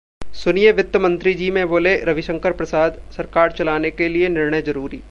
'सुनिये 0.35 0.71
वित्त 0.71 0.95
मंत्रीजी' 0.97 1.49
में 1.51 1.67
बोले 1.67 1.95
रविशंकर 2.05 2.51
प्रसाद, 2.53 3.01
सरकार 3.17 3.51
चलाने 3.53 3.91
के 3.91 4.07
लिए 4.09 4.29
निर्णय 4.29 4.61
जरूरी 4.63 4.97